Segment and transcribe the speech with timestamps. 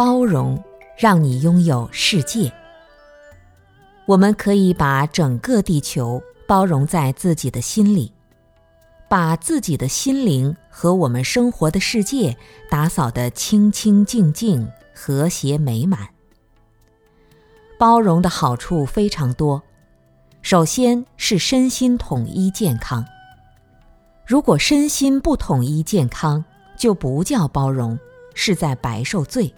[0.00, 0.58] 包容
[0.96, 2.50] 让你拥有世界。
[4.06, 8.10] 我们可以把整个地球包容在自己的心里，
[9.10, 12.34] 把自己的心灵和我们生活的世界
[12.70, 16.08] 打扫得清清净净、和谐美满。
[17.78, 19.62] 包容的好处非常多，
[20.40, 23.04] 首先是身心统一健康。
[24.26, 26.42] 如果身心不统一健康，
[26.74, 27.98] 就不叫包容，
[28.32, 29.54] 是在白受罪。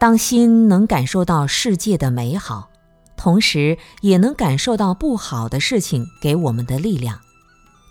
[0.00, 2.70] 当心能感受到世界的美好，
[3.18, 7.20] 同时也能感受到不好的事情给我们的力量，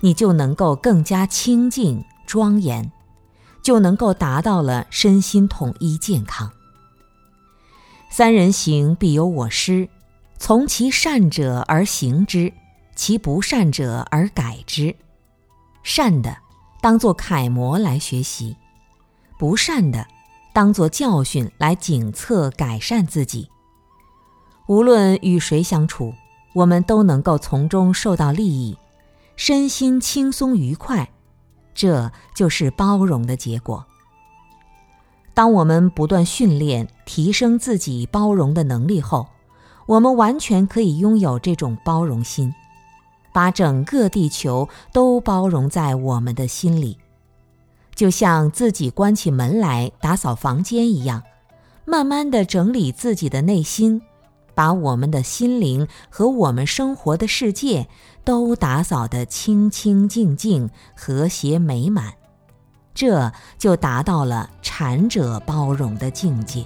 [0.01, 2.91] 你就能够更加清净庄严，
[3.61, 6.51] 就能够达到了身心统一健康。
[8.09, 9.87] 三人行必有我师，
[10.39, 12.51] 从其善者而行之，
[12.95, 14.95] 其不善者而改之。
[15.83, 16.35] 善的。
[16.81, 18.55] 当做楷模来学习，
[19.37, 20.07] 不善的
[20.53, 23.49] 当做教训来警策改善自己。
[24.67, 26.13] 无论与谁相处，
[26.53, 28.77] 我们都能够从中受到利益，
[29.35, 31.09] 身心轻松愉快，
[31.73, 33.85] 这就是包容的结果。
[35.33, 39.27] 当我们不断训练、提升自己包容的能力后，
[39.85, 42.53] 我们完全可以拥有这种包容心。
[43.31, 46.97] 把整个地球都包容在我们的心里，
[47.99, 51.21] 就像自己关起门来打扫房间一样，
[51.83, 54.01] 慢慢地整理自己的内心，
[54.55, 57.89] 把我们的心灵和我们生活的世界
[58.23, 62.13] 都打扫得清清净净、和谐美满，
[62.93, 66.65] 这就达到了禅者包容的境界。